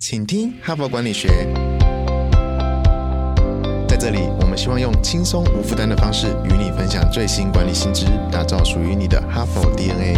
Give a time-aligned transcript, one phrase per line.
[0.00, 1.28] 请听哈佛管理学。
[3.88, 10.14] 在这里，我们希望用轻松无负担的方式与你分享最新管理新知，打造属于你的哈佛 DNA。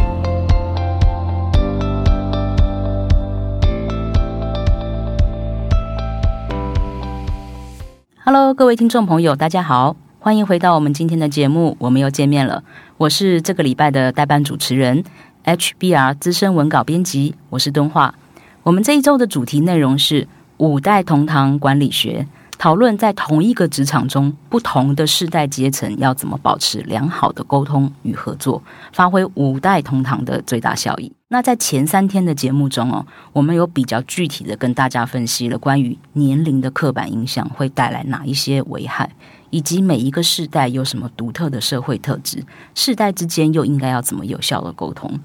[8.22, 12.62] Hello，各位听众朋友，大家好，欢迎回到我们今天的节目，我们又见面了。
[12.98, 15.02] 我是这个礼拜的代班主持人
[15.46, 18.14] ，HBR 资深文稿编辑，我是敦化。
[18.62, 22.26] 我们这一周的主题内容是五代同堂管理学，
[22.58, 31.10] 讨论在同一个职场中，不同的世代阶层要怎么保持良好的沟通与合作，发挥五代同堂的最大效益。
[31.28, 39.10] 那在前三天的节目中哦，我们有比较具体的跟大家分析了关于年龄的刻板印象会带来哪一些危害，
[39.48, 45.18] 以及每一个世代有什么独特的社会特质，世代之间又应该要怎么有效的沟通。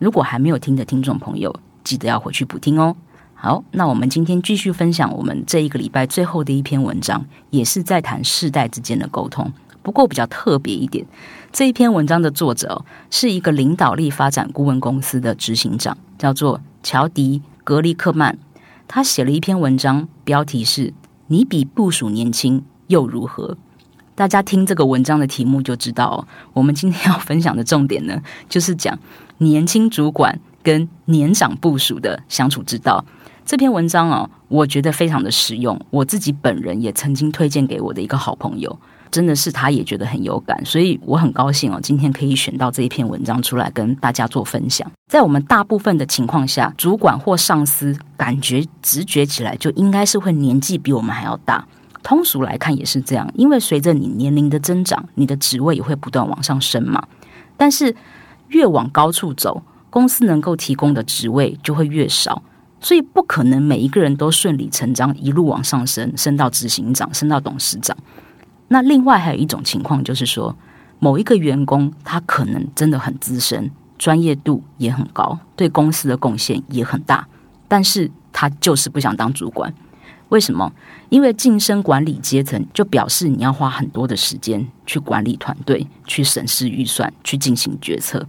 [0.00, 2.96] 如果还没有听的听众朋友，记得要回去补听哦。
[3.34, 11.04] 好，那我们今天继续分享我们这一个礼拜最后的一篇文章，也是在谈世代之间的沟通，不过比较特别一点。
[11.52, 18.38] 这一篇文章的作者是一个领导力发展顾问公司的执行长，叫做乔迪格利克曼。
[18.88, 20.94] 他写了一篇文章，标题是
[21.28, 23.58] “你比部署年轻又如何”。
[24.16, 28.98] 大家听这个文章的题目就知道，我们今天要分享的重点呢，就是讲
[29.38, 30.40] 年轻主管。
[30.64, 33.04] 跟年长部署的相处之道，
[33.44, 35.78] 这篇文章哦，我觉得非常的实用。
[35.90, 38.76] 我自己本人也曾经推荐给我的一个好朋友，
[39.10, 44.90] 真的是他也觉得很有感，所以我很高兴哦，今天可以选到这一篇文章出来跟大家做分享。
[45.06, 51.62] 在我们大部分的情况下，主管或上司感觉直觉起来就应该是会年纪比我们还要大。
[52.02, 57.06] 通俗来看也是这样，因为随着你年龄的增长，你的职位也会不断往上升嘛。
[57.58, 57.94] 但是
[58.48, 59.62] 越往高处走。
[59.94, 62.42] 公司能够提供的职位就会越少，
[62.80, 67.96] 所以不可能每一个人都顺理成章一路往上升，升到执行长，升到董事长。
[68.66, 70.56] 那另外还有一种情况，就是说
[70.98, 77.28] 某一个员工他可能真的很资深，专业度也很高，对公司的贡献也很大，
[77.68, 79.72] 但是他就是不想当主管。
[80.30, 80.72] 为什么？
[81.08, 88.26] 因为晋升管理阶层就表示你要花很多的时间去管理团队，去审视预算，去进行决策。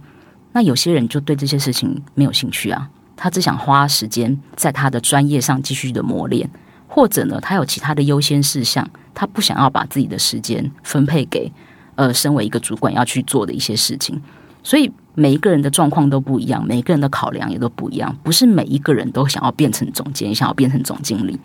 [0.56, 6.48] 那有些人就对这些事情没有兴趣啊，他只想花时间在他的专业上继续的磨练，
[6.88, 11.52] 或者呢，他有其他的优先事项，他不想要把自己的时间分配给
[11.96, 14.18] 呃，身为一个主管要去做的一些事情。
[14.62, 21.38] 所以每一个人的状况都不一样，每个人的考量也都不一样，不是每一个人都想要变成总监，想要变成总经理。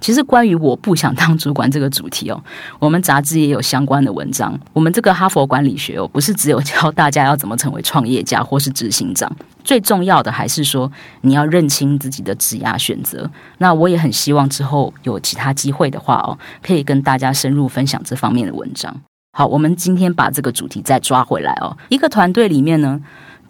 [0.00, 2.42] 其实关于我不想当主管这个主题哦，
[2.78, 4.58] 我们杂志也有相关的文章。
[4.72, 9.30] 我们这个哈佛管理学哦，不是只有教大家要怎么成为创业家或是执行长，
[9.64, 10.90] 最重要的还是说
[11.22, 13.28] 你要认清自己的职业选择。
[13.58, 18.94] 那我也很希望之后有其他机会的话哦，可以跟大家深入分享这方面的文章。
[19.36, 21.76] 好，我们今天把这个主题再抓回来哦。
[21.88, 23.00] 一个团队里面呢，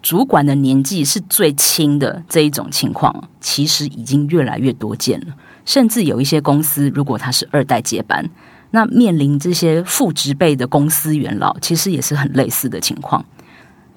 [0.01, 5.27] 主管的年纪是最轻的这一种情况，其实已经越来越多见了。
[5.69, 8.27] 甚至有一些公司，如果他是二代接班，
[8.71, 13.23] 那面临这些副职辈的公司元老，其实也是很类似的情况。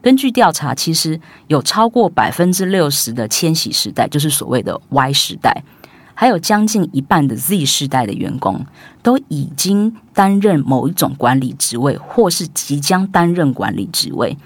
[0.02, 5.64] 根据调查，其实有超过百分之六十的千禧时代，就是所谓的 Y 时代，
[6.12, 8.66] 还有将近一半的 Z 世代的员工，
[9.02, 14.36] 都已经担任某一种管理职位，或是即将担任管理职位。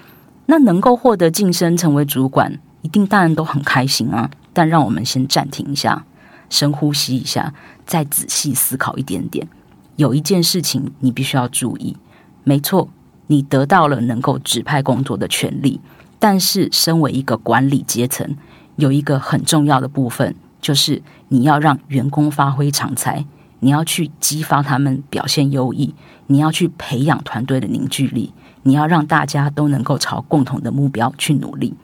[0.47, 4.31] 那能够获得晋升成为主管，一定当然都很开心啊。
[4.53, 6.05] 但让我们先暂停一下。
[6.49, 7.53] 深呼吸一下，
[7.85, 9.47] 再仔细思考一点点。
[9.97, 11.97] 有一件事情你必须要注意，
[12.45, 12.89] 没错，
[13.29, 15.81] 你得到了能够指派工作的权利，
[16.19, 18.37] 但是身为一个管理阶层，
[18.77, 23.25] 有一个很重要的部分，就是你要让员工发挥长才，
[23.61, 25.95] 你要去激发他们表现优异，
[26.27, 28.33] 你要去培养团队的凝聚力，
[28.65, 31.75] 你要让大家都能够朝共同的目标去努力。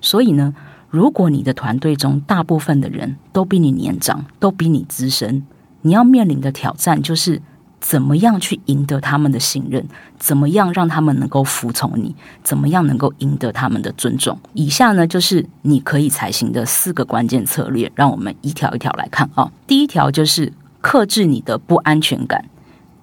[0.00, 0.52] 所以呢？
[0.92, 5.42] 如果你的团队中大部分的人都比你年长，都比你资深，
[5.80, 7.40] 你要面临的挑战就是
[7.80, 9.82] 怎么样去赢得他们的信任，
[10.18, 14.38] 怎么样让他们能够服从你，怎么样能够赢得他们的尊重。
[14.52, 19.50] 以下呢，就是你可以采行的四个关键策略，让我们一条一条来看啊。
[19.66, 20.52] 第一条就是
[20.82, 22.44] 克制你的不安全感。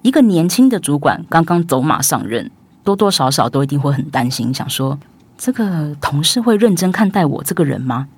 [0.02, 2.48] 一个年轻的主管刚刚走马上任，
[2.84, 4.96] 多多少少都一定会很担心，想说。
[5.40, 8.08] 这个同事会认真看待我这个人吗？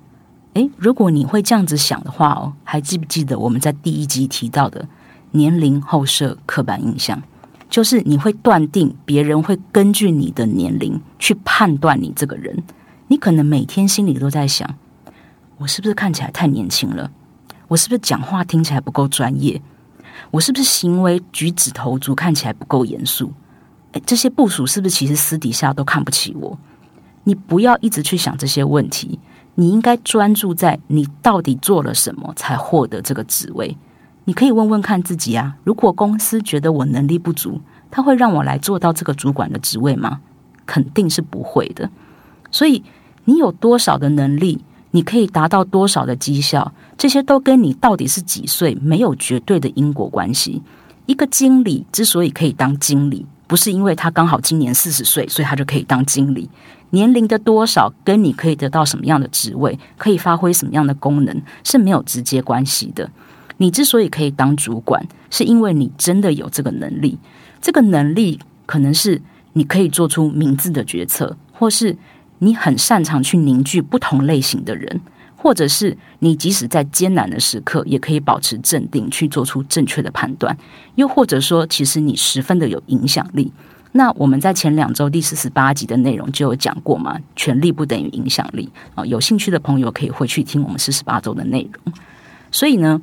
[0.55, 4.85] 诶，如果你会这样子想的话哦，还记不记得我们在第一集提到的
[5.31, 7.23] 年龄后设刻板印象？
[7.69, 12.61] 就是你会断定别人会根据你的年龄去判断你这个人。
[13.07, 14.69] 你可能每天心里都在想：
[15.59, 17.09] 我是不是看起来太年轻了？
[17.69, 19.61] 我是不是讲话听起来不够专业？
[20.29, 23.31] 我是不是行为举止投足看起来不够严肃？
[23.93, 26.59] 诶，这些部署是不是其实私底下都看不起我？
[27.23, 29.19] 你不要一直去想这些问题，
[29.55, 33.77] 你应该专注在你到底做了什么才获得这个职位。
[34.25, 37.59] 你可以问问看自己啊，如果公司觉得我能力不足，
[37.91, 40.21] 他会让我来做到这个主管的职位吗？
[40.65, 41.89] 肯定是不会的。
[42.49, 42.83] 所以
[43.25, 50.61] 你有多少的能力，你可以达到多少的绩效，这些都跟你到底是几岁没有绝对的因果关系。
[51.05, 56.49] 一个经理之所以可以当经理，不是因为他刚好今年四十岁，所以他就可以当经理。
[56.93, 63.09] 年龄的多少跟你可以得到什么样的职位，可以发挥什么样的功能是没有直接关系的。
[63.57, 67.17] 你之所以可以当主管，是因为你真的有这个能力。
[67.59, 69.19] 这个能力可能是
[69.53, 71.97] 你可以做出明智的决策，或是
[72.37, 75.01] 你很擅长去凝聚不同类型的人，
[75.35, 80.55] 或者是你即使在艰难的时刻也可以保持镇定，去做出正确的判断。
[80.93, 83.51] 又或者说，其实你十分的有影响力。
[83.95, 89.05] 那我们在前两周第四十八集的内容就有讲过嘛，权力不等于影响力啊。
[89.05, 91.93] 有兴趣的朋友可以回去听我们四十八周的内容。
[92.51, 92.99] 所以呢，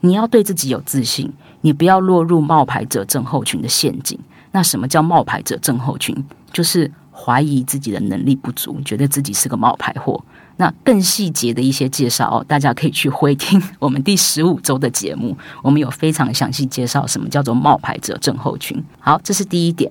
[0.00, 4.18] 你要对自己有自信，你不要落入冒牌者症候群的陷阱。
[4.50, 6.14] 那什么叫冒牌者症候群？
[6.52, 10.22] 就是怀疑自己的能力不足，觉得自己是个冒牌货。
[10.56, 18.82] 那更细节的一些介绍哦，大家可以去回听我们第十五周的节目，我们有非常详细介绍什么叫做冒牌者症候群。
[18.98, 19.90] 好，这是第一点。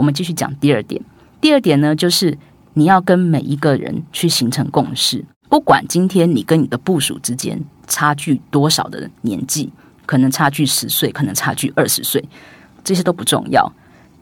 [0.00, 0.98] 我们继续讲第二点。
[1.42, 2.38] 第二点呢，就是
[2.72, 9.70] 你要跟每一个人去形成共识，不管今天你跟你的部属之间差距多少的年纪，
[10.06, 12.26] 可能差距十岁，可能差距二十岁，
[12.82, 13.70] 这些都不重要，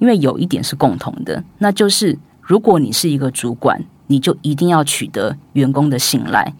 [0.00, 6.52] 因为有一点是共同的，那就是如果你是一个主管，你就一定要取得员工的信赖。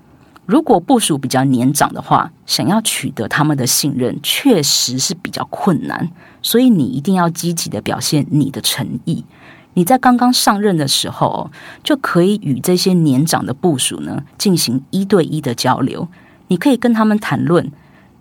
[0.49, 6.09] 如果部署比较年长的话，想要取得他们的信任，确实是比较困难。
[6.41, 9.23] 所以你一定要积极的表现你的诚意。
[9.75, 11.51] 你在刚刚上任的时候，
[11.85, 16.09] 就可以与这些年长的部署呢进行一对一的交流。
[16.47, 17.71] 你可以跟他们谈论，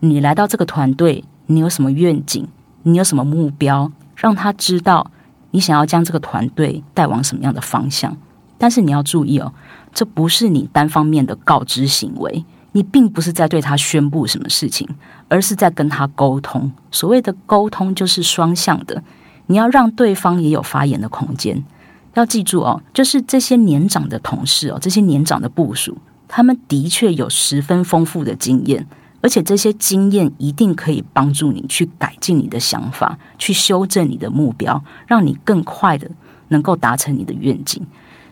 [0.01, 2.45] 你来到这个团队，你有什么愿景，
[2.83, 5.09] 你有什么目标，让他知道
[5.51, 8.17] 你想要将这个团队带往什么样的方向。
[8.57, 9.53] 但是你要注意哦。
[9.97, 14.87] 这不是你单方面的告知行为，你并不是在对他宣布什么事情，
[15.27, 16.71] 而是在跟他沟通。
[16.91, 19.01] 所谓的沟通就是双向的，
[19.47, 21.65] 你要让对方也有发言的空间。
[22.13, 25.97] 要记住哦，就是这些年长的同事哦，这些年长的部属，
[26.27, 28.85] 他们的确有十分丰富的经验，
[29.21, 36.07] 而且这些经验一定可以帮助你去改进你的想法，去修正你的目标，让你更快的
[36.49, 37.83] 能够达成你的愿景。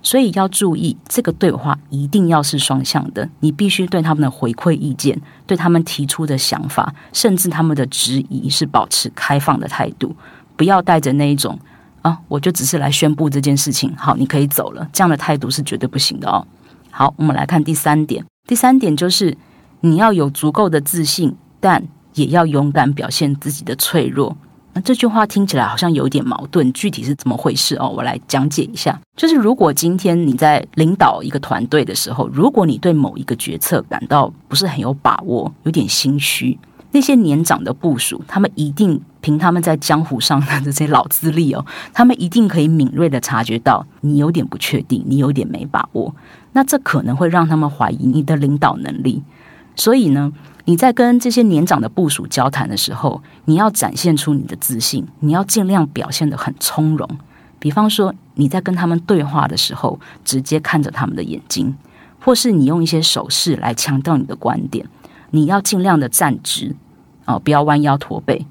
[0.05, 3.27] 所以要注意，这个对话一定要是双向的。
[3.39, 10.15] 你必须对他们的回馈意见、对他们提出的想法，甚至他们的质疑，是保持开放的态度，
[10.55, 11.57] 不要带着那一种
[12.03, 16.45] 啊，我就只是来宣布这件事情，好，你可以走了，这样的态度是绝对不行的哦。
[16.91, 18.23] 好，我们来看第三点。
[18.47, 19.35] 第三点就是
[19.79, 24.37] 你要有足够的自信，但也要勇敢表现自己的脆弱。
[24.75, 27.87] 那这句话听起来好像有点矛盾，具体是怎么回事哦？
[27.87, 28.99] 我来讲解一下。
[29.15, 36.59] 就是如果今天你在领导一个团队的时候，如果你对某一个决策感到不是很有把握，有点心虚，
[36.91, 46.13] 那些年长的部署，他们一定凭他们在江湖上的 这些老资历哦，他们一定可以敏锐的察觉到你有点不确定，你有点没把握。
[46.51, 49.23] 那这可能会让他们怀疑你的领导能力。
[49.77, 50.33] 所以呢？
[50.65, 57.07] 你在跟这些年长的部属交谈的时候，你要展现出你的自信，你要尽量表现得很从容。
[57.59, 61.75] 比方说，你在跟他们对话的时候，直接看着他们的眼睛，
[62.19, 64.87] 或是你用一些手势来强调你的观点。
[65.31, 66.75] 你要尽量的站直，
[67.25, 68.45] 哦，不要弯腰驼背。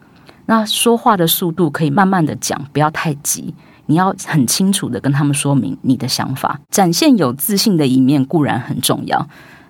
[0.47, 3.55] 那说话的速度可以慢慢的讲，不要太急。
[3.87, 9.29] 你要很清楚的跟他们说明你的想法，展现有自信的一面固然很重要，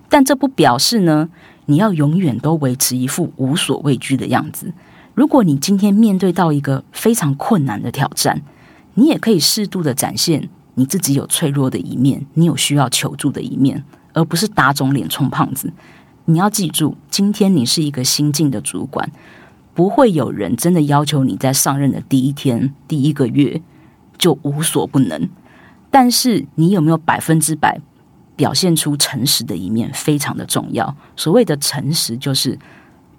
[0.09, 1.27] 但这不表示呢。
[1.65, 4.73] 你要永远都维持一副无所畏惧的样子。
[5.13, 8.41] 如果你今天面对到一个非常困难的挑战，
[8.95, 15.71] 你也可以适度的展现你自己有脆弱的一面，你有需要求助的一面，而不是打肿脸充胖子。
[16.25, 19.11] 你要记住，今天你是一个新进的主管，
[19.73, 23.61] 不会有人真的要求你在上任的第一天、第一个月
[24.17, 25.29] 就无所不能。
[25.89, 27.79] 但是，你有没有百分之百？
[28.35, 30.95] 表现出诚实的一面非常的重要。
[31.15, 32.57] 所谓的诚实，就是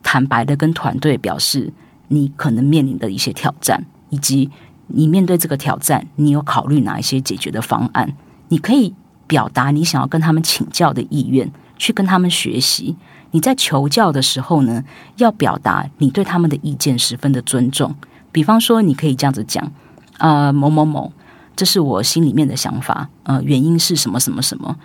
[0.03, 1.73] 坦白的跟团队表示
[2.09, 4.51] 你可能面临的一些挑战，以及
[4.89, 8.15] 你面对这个挑战，你有考虑哪一些解决的方案。
[8.49, 8.95] 你可以
[9.27, 12.95] 表达你想要跟他们请教的意愿，去跟他们学习。
[13.33, 14.85] 你在求教的时候呢，
[15.17, 17.95] 要表达你对他们的意见十分的尊重。
[18.31, 19.73] 比方说，你可以这样子讲：
[20.19, 21.13] 呃，某某某，
[21.57, 24.77] 这是我心里面的想法，呃，原因是什么什么什么？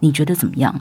[0.00, 0.80] 你觉得怎么样？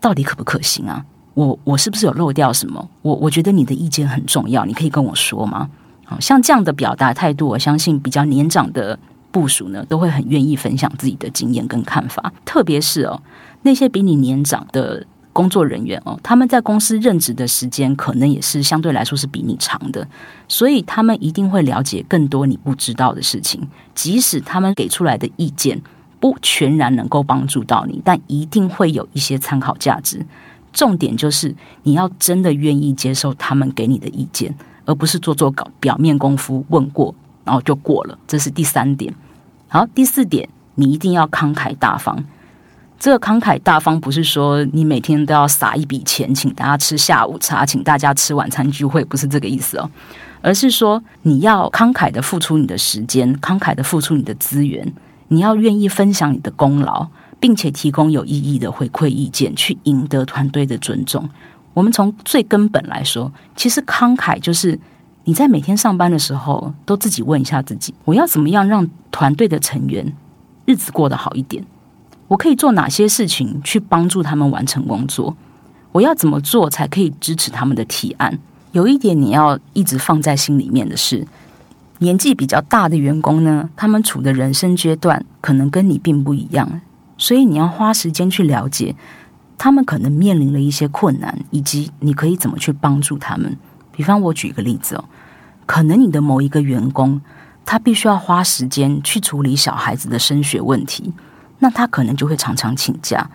[0.00, 1.04] 到底可不可行啊？
[1.34, 2.88] 我我是不是有漏掉什么？
[3.02, 5.68] 我我觉得你的意见很重要，你可以跟我说吗？
[6.04, 8.98] 好像这样的表达态度，我相信比较年长的
[9.30, 12.32] 部属呢，都会很愿意分享自己的经验跟看法。
[12.44, 13.22] 特别是哦，
[13.62, 20.06] 那些比你年长的工作人员哦，他们在公司任职的时间可能也是相对来说是比你长的，
[20.48, 23.68] 所以他们一定会了解更多你不知道的事情。
[23.94, 25.80] 即使他们给出来的意见
[26.20, 30.24] 不全然能够帮助到你，但一定会有一些参考价值。
[30.72, 34.54] 重点就是你要真的愿意接受他们给你的意见。
[34.86, 39.14] 而不是做做搞表面功夫，问过然后就过了，这是第三点。
[39.68, 42.24] 好，第四点，你一定要慷慨大方。
[42.98, 49.88] 这个慷慨大方不是说你每天都要撒一笔钱，请大家吃下午茶，请大家吃晚餐聚会，不是这个意思哦，
[50.40, 54.92] 而是说你要慷慨的付出你的时间，慷慨的付出你的资源，
[55.32, 57.06] 你要愿意分享你的功劳，
[57.38, 61.28] 并且提供有意义的回馈意见，去赢得团队的尊重。
[61.72, 64.78] 我们从最根本来说，其实慷慨就是
[65.24, 70.12] 你在每天上班的时候，都自己问一下自己：我要怎么样让团队的成员
[70.64, 71.64] 日子过得好一点？
[72.26, 75.36] 我可以做哪些事情去帮助他们完成工作？
[75.92, 78.38] 我要怎么做才可以支持他们的提案？
[78.72, 81.26] 有一点你要一直放在心里面的是，
[82.00, 86.80] 年纪比较大的员工呢，他们处的人生阶段可能跟你并不一样，
[87.16, 88.94] 所以你要花时间去了解。
[89.58, 93.54] 他们可能面临了一些困难，以及你可以怎么去帮助他们。
[93.92, 95.04] 比方，我举一个例子哦，
[95.66, 97.20] 可能你的某一个员工，
[97.66, 101.12] 他必须要花时间去处理小孩子的升学问题，
[101.58, 103.30] 那他可能就会常常请假。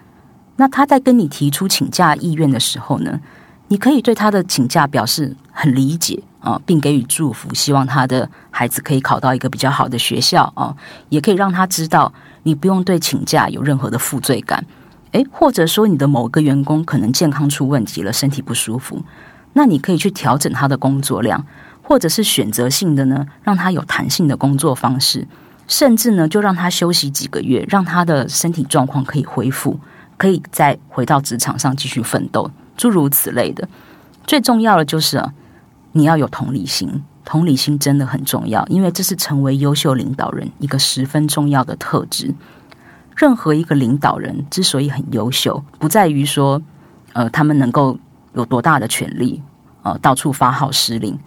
[0.55, 3.21] 那他在跟你提出请假意愿的时候呢，
[3.67, 10.73] 你可以对他的请假表示很理解啊，并给予祝福，希望他的孩子可以考到一个比较好的学校啊，
[11.09, 14.63] 也可以让他知道，你不用对请假有任何的负罪感。
[15.11, 19.01] 诶，或者说你的某个员工可能健康出问题了，身体不舒服，
[19.53, 21.43] 那你可以去调整他的工作量，
[21.81, 25.27] 或者是选择性的呢，让他有弹性的工作方式，
[25.67, 29.79] 甚至呢，就让他休息几个月，让他的身体状况可以恢复，
[30.17, 33.67] 可以再回到职场上继续奋斗，诸如此类的。
[34.27, 35.23] 最重要的就是
[35.97, 42.35] 你要有同理心，同理心真的很重要，因为这是成为优秀领导人一个十分重要的特质。
[43.15, 46.61] 任何一个领导人之所以很优秀，不在于说，
[47.13, 47.97] 呃，他们能够
[48.33, 49.41] 有多大的权力，
[49.83, 51.17] 呃，到处发号施令。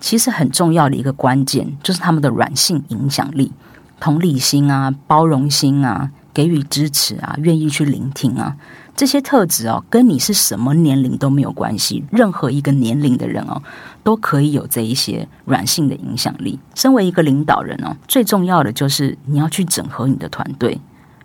[0.00, 3.52] 其实很重要的一个关键，就是他们的软性影响力、
[4.00, 8.54] 同理心啊、包容心啊、给予支持啊、愿意去聆听啊，
[8.94, 12.04] 这些特质哦，跟你是什么年龄都没有关系。
[12.10, 13.62] 任何一个年龄的人哦，
[14.04, 16.58] 都可以有这一些软性的影响力。
[16.74, 20.78] 身为一个领导人哦，最重要的就是你要去整合你的团队。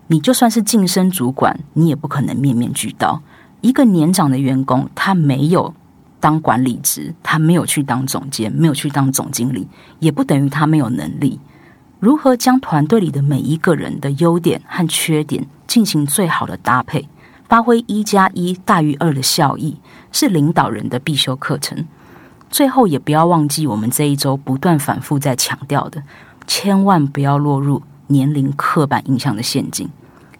[0.06, 3.20] 你就算是晋升主管，你也不可能面面俱到。
[3.60, 5.74] 一个年长的员工，他没有
[6.20, 11.38] 当管理职，他没有去当总监，没有去当总经理，也不等于他没有能力。
[12.02, 17.08] 如何将团队里的每一个人的优点和缺点进行最好的搭配，
[17.48, 19.76] 发挥一加一大于二的效益，
[20.10, 21.86] 是领导人的必修课程。
[22.50, 26.02] 最后，也不要忘记我们这一周不断反复在强调的，
[26.44, 29.88] 千万不要落入年龄刻板印象的陷阱。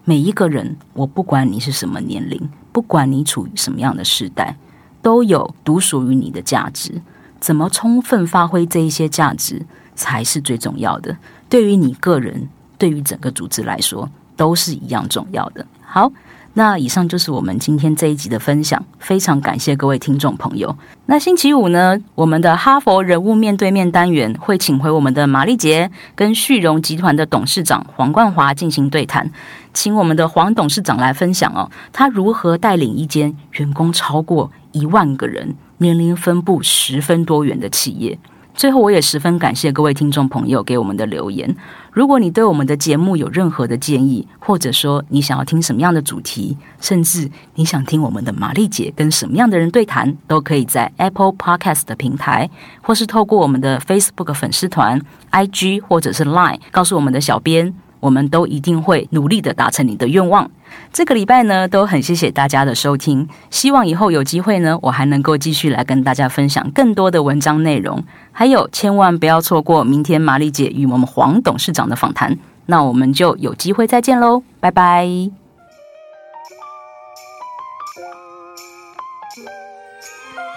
[0.03, 4.57] 每一个人，我不管你是什么年龄，不管你处于什么样的时代，
[5.01, 7.01] 都有独属于你的价值。
[7.39, 9.65] 怎么充分发挥这一些价值，
[9.95, 11.17] 才是最重要的。
[11.53, 15.63] 对于你个人，对于整个组织来说，都是一样重要的。
[15.85, 16.11] 好。
[16.55, 20.75] 那以上就是我们今天这一集的分享，非常感谢各位听众朋友。
[21.07, 29.31] 那星期五呢，我们的哈佛人物面对面单元会请回我们的玛丽杰跟旭荣集团的董事长黄冠华进行对谈，
[29.73, 38.17] 请我们的黄董事长来分享哦，他如何带领一间员工超过一万个人、年龄分布十分多元的企业。
[38.55, 41.53] 最后，我也十分感谢各位听众朋友给我们的留言。
[41.91, 52.49] 如果你对我们的节目有任何的建议，或者说你想要听什么样的主题，甚至你想听我们的玛丽姐跟什么样的人对谈，都可以在 Apple Podcast 的平台，
[52.81, 57.73] 或是透过我们的 Facebook 粉丝团、IG 或者是 Line 告诉我们的小编。
[58.03, 60.51] 我们都一定会努力的达成你的愿望。
[60.91, 63.25] 这个礼拜呢，都很谢谢大家的收听。
[63.49, 68.03] 希望以后有机会呢，我还能够继续来跟大家分享更多的文章内容。
[68.33, 72.37] 还有，千万不要错过明天玛丽姐与我们黄董事长的访谈。
[72.65, 75.07] 那我们就有机会再见喽，拜拜。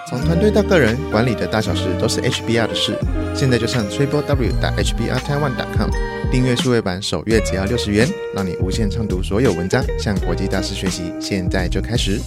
[0.09, 2.97] 从团队到个人，管理的大小事都是 HBR 的事。
[3.35, 5.89] 现在就上 triple w 打 hbr taiwan com
[6.29, 11.13] 订阅数位版，首月只要六十元，让你无限畅读所有文章，向国际大师学习。
[11.21, 12.19] 现在就开始。